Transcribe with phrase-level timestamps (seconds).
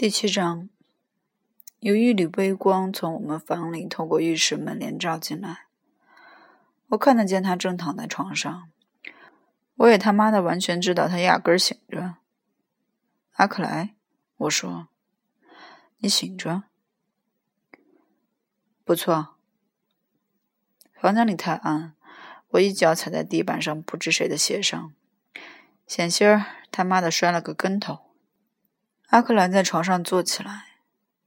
[0.00, 0.70] 第七章，
[1.80, 5.66] 有一缕微光从我们房里透过浴室门帘照进来。
[6.88, 8.70] 我看得见他正躺在床上。
[9.74, 12.14] 我也他妈的完全知道他压根儿醒着。
[13.32, 13.94] 阿克莱，
[14.38, 14.88] 我说
[16.00, 16.62] ：“你醒着？
[18.82, 19.34] 不错。”
[20.98, 21.92] 房间里太暗，
[22.52, 24.94] 我一脚踩在地板上不知谁的鞋上，
[25.86, 28.06] 险些儿他妈的摔了个跟头。
[29.10, 30.76] 阿克兰在床上坐起来，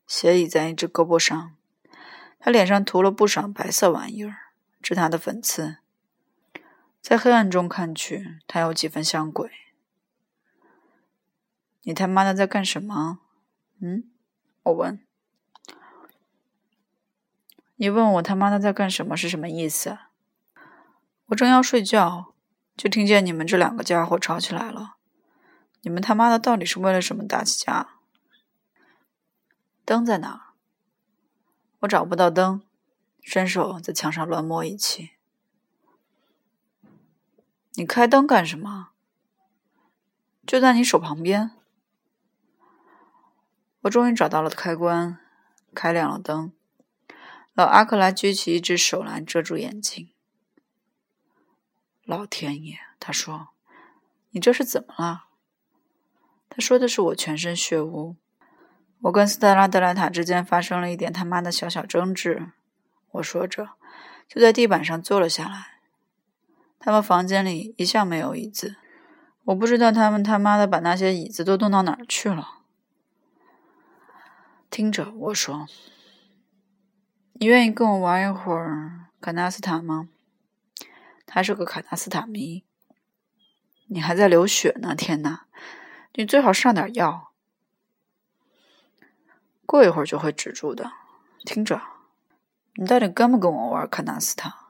[0.07, 1.53] 斜倚在一只胳膊上。
[2.39, 4.35] 他脸上涂了不少白色玩意儿，
[4.81, 5.77] 是他的粉刺。
[7.01, 9.51] 在黑暗中看去，他有几分像鬼。
[11.81, 13.19] 你他妈的在干什么？
[13.81, 14.09] 嗯，
[14.63, 15.01] 我问。
[17.75, 19.97] 你问我他妈的在干什么是什么意思？
[21.25, 22.33] 我正要睡觉，
[22.77, 24.95] 就听见你们这两个家伙吵起来了。
[25.83, 27.99] 你们他妈的到底是为了什么打起架？
[29.85, 30.41] 灯在哪儿？
[31.79, 32.63] 我找不到灯，
[33.21, 35.11] 伸手在墙上乱摸一气。
[37.73, 38.91] 你开灯干什么？
[40.47, 41.51] 就在你手旁边。
[43.81, 45.19] 我终于找到了开关，
[45.75, 46.53] 开亮了灯。
[47.53, 50.13] 老阿克莱举起一只手来遮住眼睛。
[52.05, 53.49] 老天爷，他说
[54.31, 55.27] ：“你这是怎么了？”
[56.55, 58.15] 他说的是我全身血污，
[59.01, 62.51] 我跟斯特拉德莱塔之间发生了一点他妈的小小争执。
[63.13, 63.69] 我说着，
[64.27, 65.79] 就在地板上坐了下来。
[66.77, 68.75] 他们房间里一向没有椅子，
[69.45, 72.59] 我不知道他们他妈的把那些椅子都弄到哪儿去了。
[74.69, 75.65] 听着，我说，
[77.33, 80.07] 你愿意跟我玩一会儿卡纳斯塔吗？
[81.25, 82.63] 他是个卡纳斯塔迷。
[83.87, 85.47] 你还在流血呢，天哪！
[86.15, 87.31] 你最好上点药，
[89.65, 90.91] 过一会儿就会止住的。
[91.43, 91.81] 听着，
[92.75, 94.69] 你到底跟不跟我玩卡纳斯塔？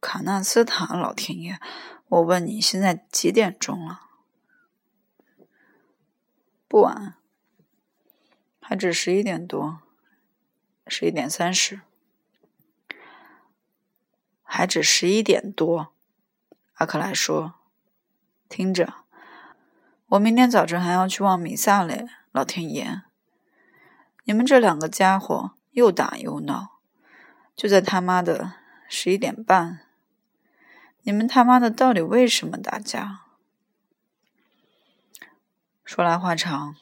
[0.00, 1.58] 卡纳斯塔，老天爷！
[2.06, 4.02] 我问你，现在几点钟了？
[6.68, 7.16] 不晚，
[8.60, 9.80] 还只十一点多，
[10.86, 11.80] 十一点三十，
[14.44, 15.92] 还只十一点多。
[16.74, 17.54] 阿克莱说
[18.48, 18.94] ：“听着。”
[20.12, 22.08] 我明天早晨还要去望弥撒嘞！
[22.32, 23.02] 老天爷，
[24.24, 26.78] 你们这两个家伙又打又闹，
[27.54, 28.54] 就在他妈的
[28.88, 29.80] 十一点半！
[31.02, 33.20] 你们他妈的到底为什么打架？
[35.84, 36.74] 说来话长，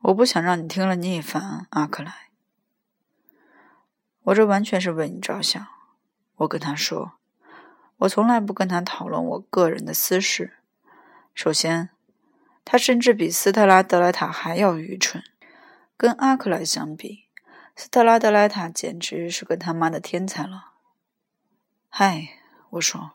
[0.00, 2.30] 我不想让你听了腻烦，阿克莱。
[4.22, 5.66] 我这完全是为你着想。
[6.36, 7.12] 我跟他说，
[7.98, 10.54] 我从来不跟他讨论我个人的私事。
[11.34, 11.90] 首先。
[12.64, 15.22] 他甚至比斯特拉德莱塔还要愚蠢。
[15.96, 17.28] 跟阿克莱相比，
[17.76, 20.72] 斯特拉德莱塔简直是个他妈的天才了。
[21.88, 22.30] 嗨，
[22.70, 23.12] 我说，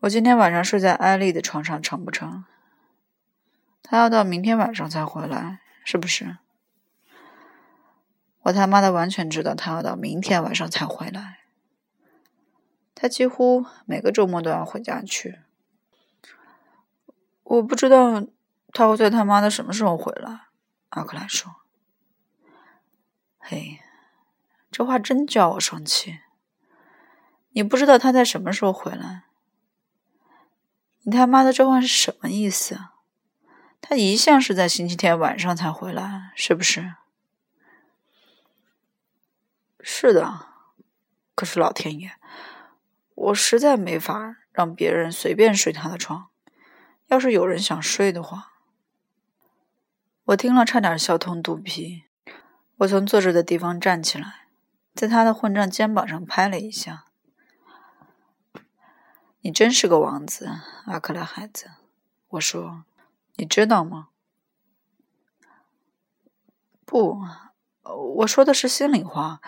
[0.00, 2.44] 我今天晚上睡在艾丽的床上成不成？
[3.80, 6.38] 他要到明天晚上才回来，是不是？
[8.42, 11.38] 我他妈的完全知道他要到明天晚上才回来。
[12.96, 15.38] 他几乎每个周末都要回家去。
[17.44, 18.26] 我不知道。
[18.72, 20.48] 他会在他妈的什么时候回来？
[20.90, 21.56] 阿克兰说
[23.38, 23.80] ：“嘿，
[24.70, 26.20] 这话真叫我生气。
[27.50, 29.24] 你不知道他在什么时候回来？
[31.02, 32.78] 你他妈的这话是什么意思？
[33.80, 36.94] 他一向是在星期天晚上才回来，是不是？
[39.80, 40.46] 是的。
[41.34, 42.12] 可是老天爷，
[43.14, 46.28] 我实在没法让别人随便睡他的床。
[47.08, 48.52] 要是有人想睡的话。”
[50.28, 52.04] 我听了，差点笑痛肚皮。
[52.76, 54.48] 我从坐着的地方站起来，
[54.94, 57.06] 在他的混账肩膀上拍了一下。
[59.40, 60.50] “你真是个王子，
[60.84, 61.70] 阿克拉孩子。”
[62.28, 62.84] 我说
[63.36, 64.08] ，“你知道吗
[66.84, 67.22] ？”“不，
[68.18, 69.40] 我说的是心里话。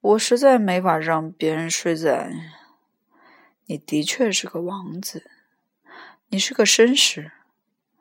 [0.00, 2.32] 我实在没法让别人睡在……
[3.66, 5.30] 你的确是个王子，
[6.30, 7.30] 你是个绅士，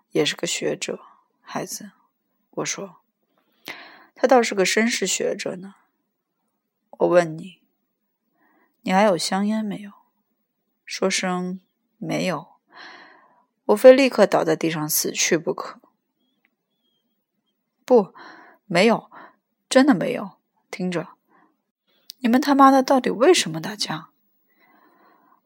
[0.09, 0.99] 也是个学者，
[1.43, 1.91] 孩子。”
[2.55, 3.01] 我说
[4.15, 5.75] ：“他倒是个绅士学者呢。”
[6.99, 7.61] 我问你
[8.83, 9.91] ：“你还有香烟没有？”
[10.85, 11.59] 说声
[11.97, 12.55] “没有”，
[13.65, 15.81] 我非立刻倒在地上死去不可。
[17.83, 18.13] 不，
[18.65, 19.11] 没有，
[19.67, 20.37] 真的没有。
[20.71, 21.09] 听着，
[22.19, 24.09] 你们他妈的到底为什么打架？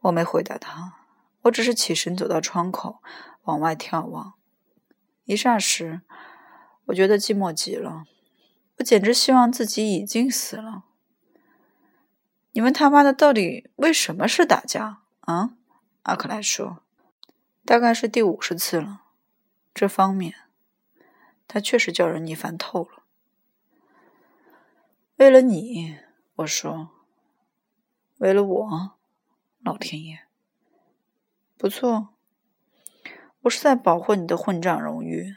[0.02, 1.06] 我没回答他，
[1.42, 3.02] 我只是起身走到窗口，
[3.44, 4.36] 往外眺望。
[5.26, 6.02] 一霎时。
[6.90, 8.06] 我觉得寂寞极了，
[8.78, 10.86] 我简直希望自己已经死了。
[12.54, 15.52] 你们他妈的到底为什么是打架啊？
[16.02, 16.82] 阿克莱说
[17.64, 19.04] ：“大概是第五十次了。
[19.72, 20.34] 这方面，
[21.48, 23.04] 他确实叫人腻烦透了。
[25.18, 25.96] 为了你，
[26.38, 26.90] 我说，
[28.18, 28.92] 为了我，
[29.60, 30.22] 老天爷，
[31.56, 32.16] 不错，
[33.42, 35.36] 我是在保护你的混账荣誉。”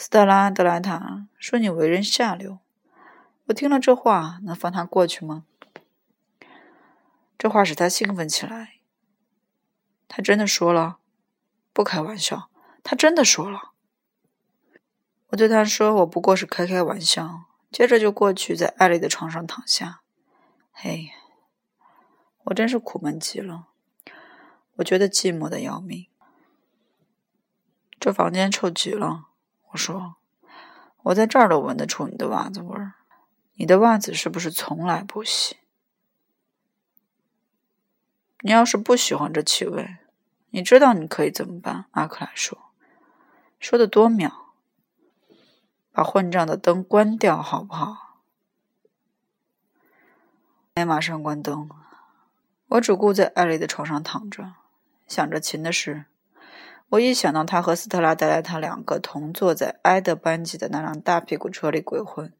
[0.00, 2.60] 斯特拉德莱塔说：“你为人下流。”
[3.46, 5.44] 我听了这话，能放他过去吗？
[7.36, 8.74] 这话使他兴奋起来。
[10.06, 10.98] 他真的说了，
[11.72, 12.48] 不开玩笑，
[12.84, 13.72] 他真的说了。
[15.30, 20.02] 我对他说：“我不过是开开玩笑。”接着就过去在艾丽的床上躺下。
[20.70, 21.10] 嘿，
[22.44, 23.66] 我真是苦闷极了，
[24.76, 26.06] 我觉得寂寞的要命。
[27.98, 29.27] 这房间臭极了，
[29.70, 30.16] 我说，
[31.02, 32.94] 我在这儿都闻得出你的袜子味儿。
[33.54, 35.56] 你的袜子是不是从来不洗？
[38.40, 39.96] 你要是不喜欢这气味，
[40.50, 41.86] 你知道你可以怎么办？
[41.90, 42.56] 阿克莱说
[43.58, 44.54] ：“说的多妙，
[45.90, 48.20] 把混账的灯关掉，好不好？”
[50.74, 51.68] 没马上关灯，
[52.68, 54.54] 我只顾在艾丽的床上躺着，
[55.08, 56.06] 想着琴的事。
[56.90, 62.32] 我一想到他和斯特拉带来他两个同坐在埃德班级的那辆大屁股车里鬼混，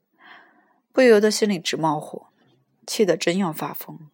[0.90, 2.28] 不由得心里直冒火，
[2.86, 4.08] 气得真要发疯。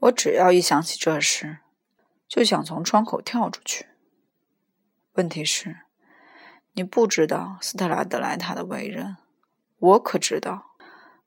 [0.00, 1.60] 我只要一想起这事，
[2.28, 3.86] 就想从窗口跳出去。
[5.14, 5.78] 问题是，
[6.74, 9.16] 你不知道斯特拉德莱塔的为人，
[9.78, 10.74] 我可知道。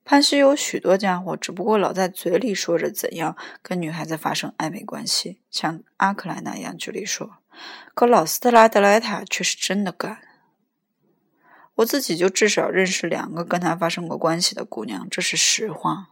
[0.04, 7.38] 潘西有许多家伙，只不过老在嘴里说着怎样跟女孩子发生暧昧关系，像阿克莱那样举例说。
[7.94, 10.22] 可老斯特拉德莱塔却是真的干。
[11.76, 16.10] 我自己就至少认识两个跟他发生过关系的姑娘，这是实话。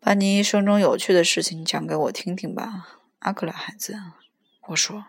[0.00, 3.98] 把你一生中有趣的事情讲给我听听吧，阿克莱孩子。
[4.68, 5.06] 我说：“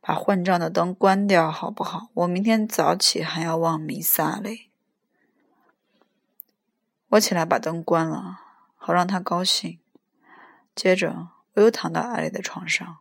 [0.00, 2.08] 把混账的灯关掉，好不好？
[2.14, 4.70] 我明天早起还要望弥撒嘞。”
[7.10, 8.40] 我起来把灯关了，
[8.76, 9.80] 好让他高兴。
[10.76, 12.98] 接着我又躺到艾丽的床上。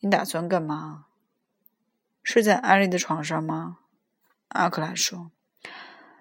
[0.00, 1.06] 你打算干嘛？
[2.22, 3.78] 睡在艾丽的床上吗？
[4.48, 5.32] 阿克拉说。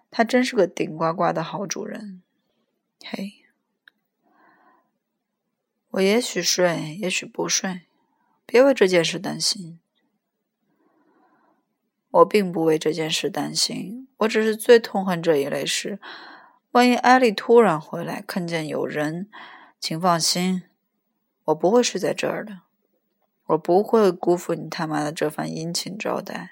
[0.10, 2.24] 他真是个顶呱呱的好主人，
[3.04, 3.46] 嘿，
[5.90, 7.82] 我也许睡，也许不睡，
[8.46, 9.80] 别为这件事担心。
[12.10, 16.00] 我并不为这件事担心，我只是最痛恨这一类事。
[16.72, 19.30] 万一艾丽突然回来，看见有人，
[19.80, 20.64] 请放心，
[21.46, 22.62] 我不会睡在这儿的，
[23.48, 26.52] 我不会辜负你他妈的这番殷勤招待。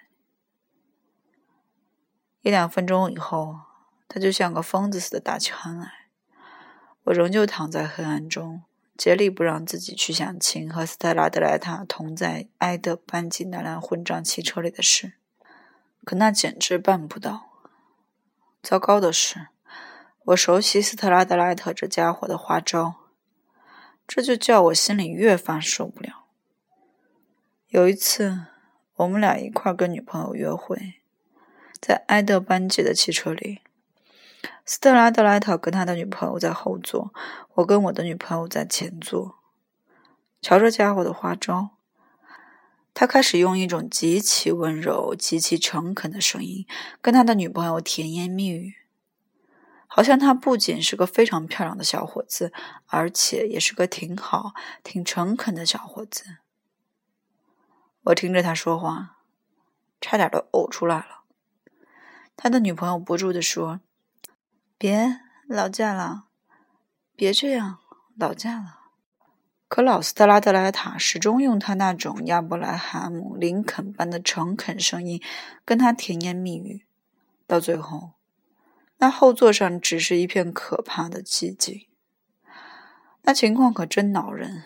[2.41, 3.59] 一两分钟以后，
[4.07, 5.91] 他就像个疯子似的打起鼾来。
[7.03, 8.63] 我仍旧躺在黑暗中，
[8.97, 15.13] 竭力不让自己去想琴和斯特拉德莱塔同在埃德班吉那辆混账汽车里的事。
[16.03, 17.49] 可那简直办不到。
[18.63, 19.47] 糟糕的是，
[20.25, 22.95] 我熟悉斯特拉德莱特这家伙的花招，
[24.07, 26.25] 这就叫我心里越发受不了。
[27.67, 28.45] 有一次，
[28.95, 30.95] 我们俩一块跟女朋友约会。
[31.79, 33.59] 在埃德班吉的汽车里，
[34.65, 37.13] 斯特拉德莱特跟他的女朋友在后座，
[37.53, 39.35] 我跟我的女朋友在前座。
[40.41, 41.69] 瞧这家伙的花招！
[42.95, 46.65] 他开始用一种极其温柔、极其诚恳的声音
[46.99, 48.73] 跟他的女朋友甜言蜜语，
[49.95, 52.51] 好像他不仅是个非常漂亮的小伙子，
[52.87, 56.39] 而且也是个挺好、挺诚恳的小伙子。
[58.03, 59.19] 我听着他说话，
[60.01, 61.23] 差点都呕出来了。
[62.35, 63.79] 他的女朋友不住地说
[64.77, 66.25] ：“别老嫁了，
[67.15, 67.79] 别这样
[68.17, 68.81] 老嫁了。”
[69.69, 75.23] 可老斯特拉德莱塔始终用他那种亚伯拉罕·林肯般的诚恳声音
[75.63, 76.85] 跟他甜言蜜语。
[77.47, 78.14] 到最后，
[78.97, 81.87] 那后座上只是一片可怕的寂静。
[83.23, 84.63] 那情况可真恼人。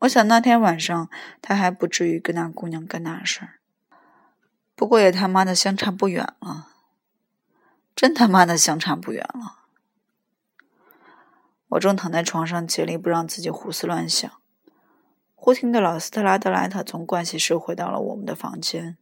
[0.00, 1.10] 我想那天晚上
[1.42, 3.60] 他还不至于跟那姑娘干那事儿。
[4.74, 6.68] 不过也他妈的相差不远了，
[7.94, 9.58] 真他妈的相差不远了。
[11.68, 14.32] 我正躺在床上，竭力不让自己胡思乱想，
[15.34, 18.96] 忽听得老斯特拉德莱特从盥洗室回到了我们的房间。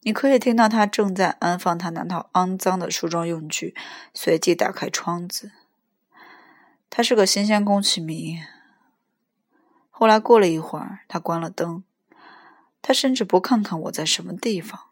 [0.00, 3.74] 你可以听到他正在安放他那套肮脏的梳妆用具，
[4.14, 5.50] 随即打开窗子。
[6.88, 8.38] 他是个新鲜空气迷。
[9.90, 11.82] 后来过了一会儿，他关了灯，
[12.80, 14.90] 他甚至不看看我在什么地方，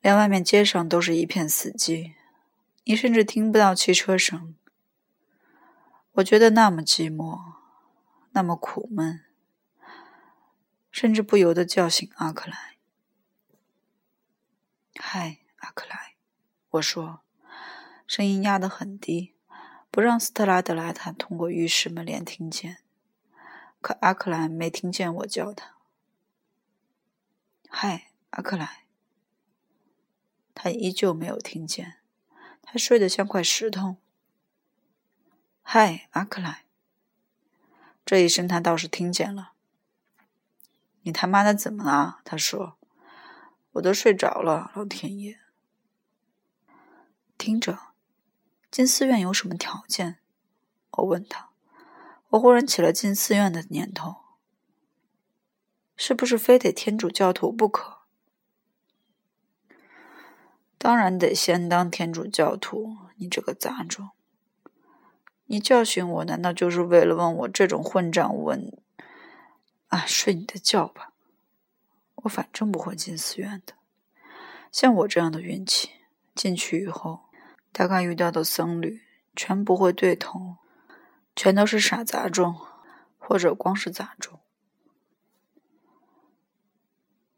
[0.00, 2.12] 连外面街上都是一片死寂，
[2.84, 4.54] 你甚至听不到汽车声。
[6.12, 7.40] 我觉得那么寂寞，
[8.30, 9.24] 那么苦闷，
[10.92, 12.75] 甚至不由得叫醒阿克莱。
[14.98, 16.16] 嗨，阿克莱，
[16.70, 17.20] 我说，
[18.06, 19.34] 声音压得很低，
[19.90, 22.78] 不让斯特拉德莱塔通过浴室门帘听见。
[23.80, 25.76] 可阿克莱没听见我叫他。
[27.68, 28.84] 嗨，阿克莱。
[30.54, 31.98] 他依旧没有听见，
[32.62, 33.98] 他睡得像块石头。
[35.62, 36.64] 嗨，阿克莱。
[38.04, 39.52] 这一声他倒是听见了。
[41.02, 42.20] 你他妈的怎么了？
[42.24, 42.75] 他说。
[43.76, 45.38] 我都睡着了，老天爷。
[47.36, 47.78] 听着，
[48.70, 50.18] 进寺院有什么条件？
[50.92, 51.50] 我问他。
[52.30, 54.16] 我忽然起了进寺院的念头。
[55.94, 57.98] 是不是非得天主教徒不可？
[60.78, 62.96] 当然得先当天主教徒。
[63.16, 64.10] 你这个杂种！
[65.46, 68.78] 你教训我，难道就是为了问我这种混账问？
[69.88, 71.12] 啊，睡你的觉吧！
[72.26, 73.74] 我反正不会进寺院的。
[74.70, 75.90] 像我这样的运气，
[76.34, 77.30] 进去以后，
[77.72, 79.00] 大概遇到的僧侣
[79.34, 80.56] 全不会对头，
[81.34, 82.56] 全都是傻杂种，
[83.18, 84.40] 或者光是杂种。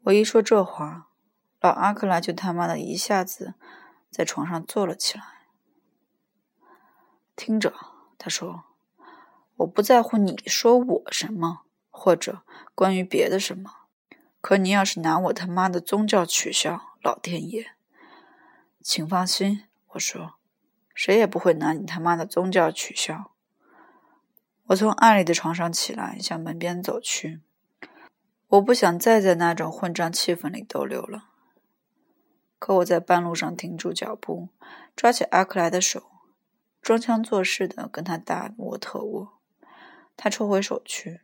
[0.03, 1.09] 我一说这话，
[1.61, 3.53] 老阿克拉就他妈的一下子
[4.09, 5.23] 在床上坐了起来。
[7.35, 7.73] 听着，
[8.17, 8.63] 他说
[9.57, 12.41] ：“我不在乎你说我什么，或者
[12.73, 13.78] 关于别的什么。
[14.41, 17.67] 可你要是拿我他妈的宗教取笑，老天爷，
[18.81, 20.35] 请放心。”我说
[20.95, 23.31] ：“谁也不会拿你他妈的宗教取笑。”
[24.67, 27.41] 我从暗里的床上起来，向门边走去。
[28.47, 31.29] 我不想再在那种混账气氛里逗留了。
[32.59, 34.49] 可我在半路上停住脚步，
[34.95, 36.09] 抓起阿克莱的手，
[36.81, 39.39] 装腔作势的跟他大握特握。
[40.15, 41.21] 他抽回手去。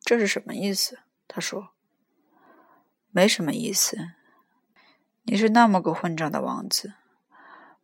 [0.00, 1.00] 这是什么意思？
[1.28, 1.70] 他说
[3.12, 4.14] ：“没什么意思。
[5.22, 6.94] 你是那么个混账的王子，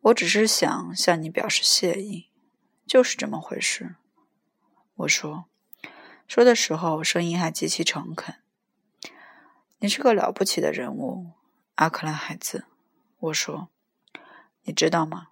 [0.01, 2.31] 我只是想向你表示谢意，
[2.85, 3.95] 就是这么回事。”
[4.95, 5.45] 我说。
[6.27, 8.37] 说的时候，声音还极其诚恳。
[9.77, 11.33] 你是个了不起的人物，
[11.75, 12.65] 阿克兰孩子。
[13.19, 13.69] 我说，
[14.63, 15.27] 你知道吗？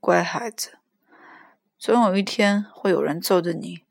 [0.00, 0.80] 乖孩子，
[1.78, 3.84] 总有一天会有人揍着你。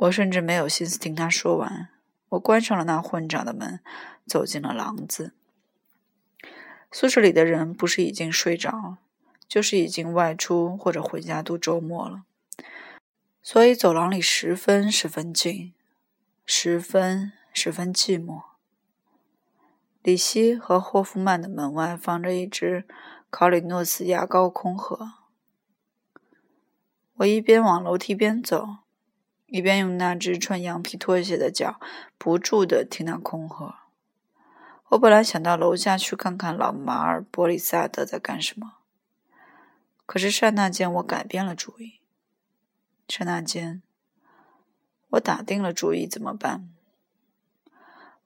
[0.00, 1.88] 我甚至没有心思听他说完。
[2.30, 3.80] 我关上了那混账的门，
[4.24, 5.34] 走进了廊子。
[6.90, 8.96] 宿舍里的人不是已经睡着？
[9.46, 12.22] 就是已经外出或者回家度周末了，
[13.42, 15.74] 所以走廊里十分十分静，
[16.46, 18.42] 十分十分寂寞。
[20.02, 22.86] 里希和霍夫曼的门外放着一只
[23.28, 25.14] 考里诺斯牙膏空盒。
[27.16, 28.76] 我一边往楼梯边走，
[29.50, 31.80] 一边用那只穿羊皮拖鞋的脚
[32.16, 33.74] 不住地踢那空盒。
[34.90, 38.78] 我本来想到楼下去看看老马尔波里萨德在干什么。
[40.06, 42.00] 可是刹那间，我改变了主意。
[43.08, 43.82] 刹那间，
[45.10, 46.68] 我打定了主意，怎么办？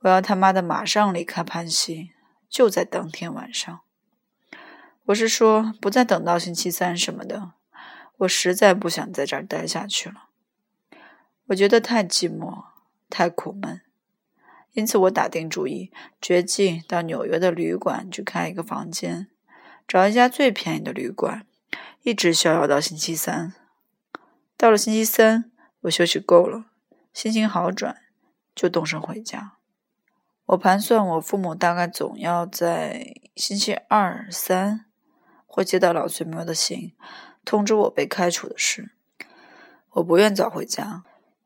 [0.00, 2.12] 我要他妈的马上离开潘西，
[2.48, 3.80] 就在当天晚上。
[5.06, 7.52] 我是说，不再等到星期三什么的。
[8.18, 10.28] 我实在不想在这儿待下去了。
[11.46, 12.64] 我觉得太寂寞，
[13.10, 13.80] 太苦闷。
[14.72, 19.28] 因此，我打定主意，决定到纽约的旅馆去开一个房间，
[19.86, 21.46] 找一家最便宜的旅馆。
[22.02, 23.54] 一直逍遥到星期三，
[24.56, 25.50] 到了星期三，
[25.82, 26.66] 我休息够了，
[27.12, 27.96] 心情好转，
[28.54, 29.58] 就动身回家。
[30.46, 34.86] 我盘算，我父母大概总要在星期二、三
[35.46, 36.94] 会接到老崔没有的信，
[37.44, 38.90] 通知我被开除的事。
[39.92, 41.04] 我不愿早回家，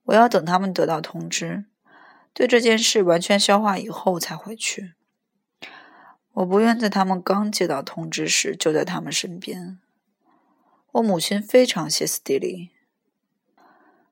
[0.09, 1.67] 我要等他们得到通知，
[2.33, 4.95] 对这件事完全消化以后才回去。
[6.33, 9.79] 我不愿在他们刚接到通知时就在他们身边。
[10.93, 12.71] 我母亲非常歇斯底里，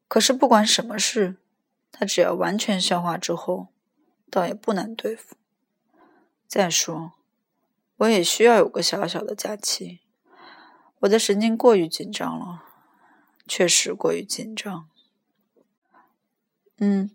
[0.07, 1.37] 可是不管什么事，
[1.91, 3.69] 她只要完全消化之后，
[4.31, 5.37] 倒也不难对付。
[6.47, 7.12] 再说，
[7.97, 10.00] 我也需要有个小小的假期。
[11.00, 12.65] 我的神经过于紧张了，
[13.49, 14.88] 确实过于紧张。
[16.78, 17.11] 嗯，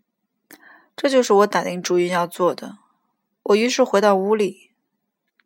[0.96, 2.80] 这就是我打定主意要做的。
[3.44, 4.72] 我于是回到屋里，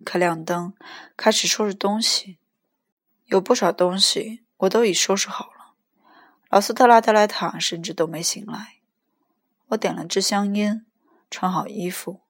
[0.05, 0.73] 开亮灯，
[1.17, 2.37] 开始收拾东西。
[3.25, 5.73] 有不少东西我都已收拾好了。
[6.49, 8.77] 老斯特拉德莱塔甚至都没醒来。
[9.69, 10.85] 我点了支香烟，
[11.29, 12.21] 穿好衣服，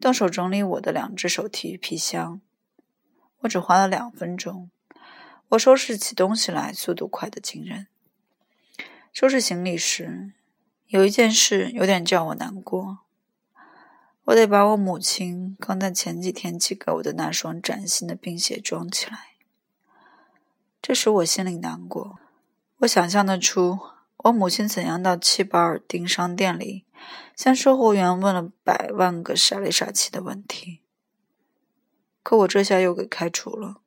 [0.00, 2.40] 动手整理我的两只手提皮箱。
[3.40, 4.70] 我只花了两分钟。
[5.50, 7.88] 我收拾起东西来，速度快得惊人。
[9.12, 10.32] 收拾行李时，
[10.92, 12.98] 有一件事有点叫我难过。
[14.24, 19.36] 我得把我母亲刚在前几天寄给我的那双崭新的冰鞋装起来。
[20.82, 22.18] 这使我心里难过。
[22.80, 23.80] 我想象得出
[24.18, 26.84] 我母亲怎样到七宝尔丁商店里，
[27.34, 30.82] 向售货员问了百万个傻里傻气的问题。
[32.22, 33.80] 可我这下又给开除了。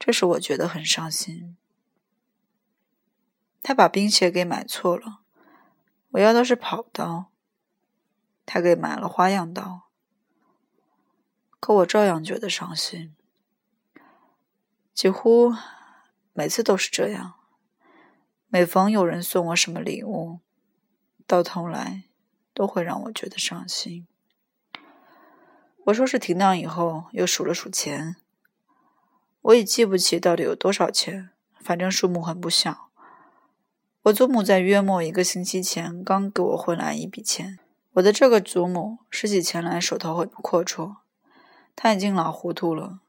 [0.00, 1.56] 这使我觉得很伤心。
[3.62, 5.20] 他把冰鞋给买错了，
[6.14, 7.32] 我要的是跑刀，
[8.46, 9.88] 他给买了花样刀。
[11.58, 13.16] 可我照样觉得伤心。
[14.92, 15.52] 几乎
[16.32, 17.34] 每次都是这样。
[18.46, 20.38] 每逢有人送我什么礼物，
[21.26, 22.04] 到头来
[22.52, 24.06] 都会让我觉得伤心。
[25.86, 28.14] 我收拾停当以后，又数了数钱。
[29.40, 31.30] 我已记不起到底有多少钱，
[31.60, 32.92] 反正数目很不小。
[34.04, 37.58] 我祖母在约莫一个星期前刚给我汇来一笔钱。
[37.94, 40.96] 我的这个祖母十几前来手头很阔绰，
[41.74, 43.00] 她已经老糊涂了，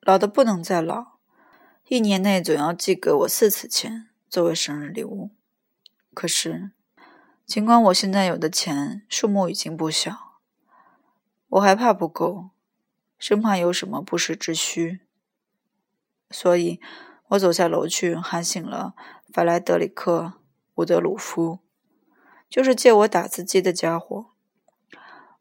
[0.00, 1.18] 老的不能再老，
[1.86, 5.30] 一年内总要寄给我四次钱作为生日礼物。
[6.12, 6.72] 可是，
[7.44, 10.40] 尽管我现在有的钱数目已经不小，
[11.50, 12.50] 我还怕不够，
[13.16, 14.98] 生怕有什么不时之需。
[16.32, 16.80] 所以，
[17.28, 18.96] 我走下楼去，喊醒了
[19.36, 20.32] 法莱德里克·
[20.76, 21.58] 伍德鲁夫，
[22.48, 24.30] 就是借我打字机的家伙。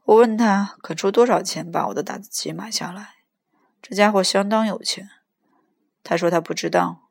[0.03, 3.15] 我问他肯出多少钱把我的打字机买下来。
[3.81, 5.09] 这家伙相当有钱。
[6.03, 7.07] 他说他不知道，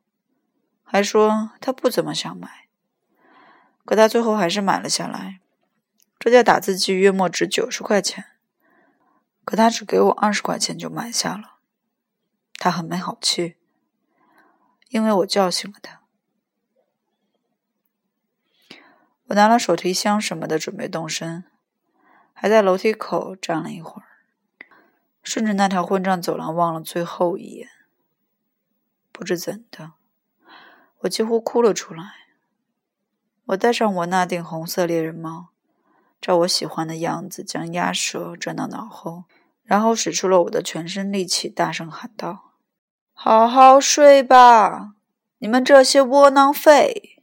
[0.83, 2.67] 还说他不怎么想买。
[3.83, 5.39] 可他最后还是买了下来。
[6.19, 8.25] 这架打字机约莫值九十块钱，
[9.43, 11.55] 可他只给我二十块钱就买下了。
[12.59, 13.55] 他很没好气。
[14.89, 16.03] 因为我叫醒了他，
[19.27, 21.45] 我拿了手提箱什么的准备动身，
[22.33, 24.05] 还在楼梯口站了一会儿，
[25.23, 27.67] 顺着那条混账走廊望了最后一眼。
[29.11, 29.93] 不知怎的，
[30.99, 32.03] 我几乎哭了出来。
[33.45, 35.49] 我戴上我那顶红色猎人帽，
[36.21, 39.23] 照我喜欢的样子将鸭舌转到脑后，
[39.63, 42.51] 然后使出了我的全身力气，大声喊道。
[43.13, 44.95] 好好睡吧，
[45.37, 47.14] 你们这些窝囊废！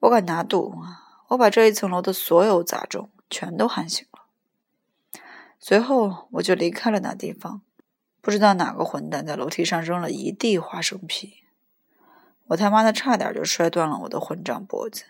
[0.00, 0.82] 我敢打赌，
[1.28, 4.20] 我把这一层楼的所有杂种全都喊醒了。
[5.58, 7.62] 随后我就离开了那地方。
[8.20, 11.44] 不知道哪个混蛋在楼梯上扔了一地花生皮，
[12.48, 15.04] 我他妈的差点就摔断了我的混账脖子。